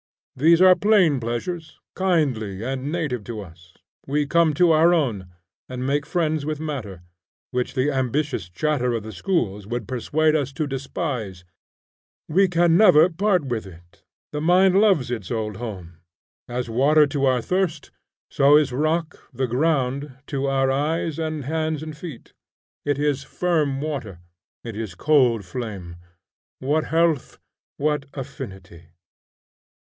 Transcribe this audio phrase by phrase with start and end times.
[0.35, 3.75] These are plain pleasures, kindly and native to us.
[4.07, 5.27] We come to our own,
[5.69, 7.03] and make friends with matter,
[7.51, 11.45] which the ambitious chatter of the schools would persuade us to despise.
[12.27, 14.01] We never can part with it;
[14.31, 15.99] the mind loves its old home:
[16.49, 17.91] as water to our thirst,
[18.31, 22.33] so is the rock, the ground, to our eyes and hands and feet.
[22.83, 24.17] It is firm water;
[24.63, 25.97] it is cold flame;
[26.57, 27.37] what health,
[27.77, 28.85] what affinity!